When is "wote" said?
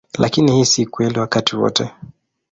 1.55-1.91